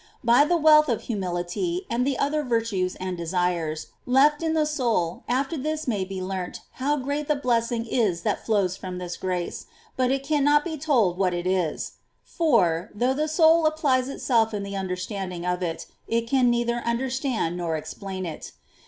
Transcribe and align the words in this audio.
By 0.23 0.45
the 0.45 0.57
wealth 0.57 0.89
of 0.89 1.03
humility, 1.03 1.85
and 1.87 2.09
other 2.17 2.41
virtues 2.41 2.95
and 2.95 3.15
desires, 3.15 3.89
left 4.07 4.41
in 4.41 4.55
the 4.55 4.65
soul 4.65 5.21
after 5.29 5.55
this 5.57 5.87
may 5.87 6.03
be 6.05 6.19
learnt 6.23 6.61
how 6.81 6.97
great 6.97 7.27
the 7.27 7.35
blessing 7.35 7.85
is 7.85 8.23
that 8.23 8.43
flows 8.43 8.75
from 8.75 8.97
this 8.97 9.15
grace, 9.15 9.67
but 9.95 10.09
it 10.09 10.23
cannot 10.23 10.65
be 10.65 10.75
told 10.75 11.19
what 11.19 11.35
it 11.35 11.45
is; 11.45 11.91
for, 12.23 12.89
though 12.95 13.13
the 13.13 13.27
soul 13.27 13.67
applies 13.67 14.09
itself 14.09 14.49
to 14.49 14.59
the 14.59 14.75
understanding 14.75 15.45
of 15.45 15.61
it, 15.61 15.85
it 16.07 16.25
can 16.27 16.49
neither 16.49 16.77
understand 16.77 17.55
nor 17.55 17.77
explain 17.77 18.25
it. 18.25 18.53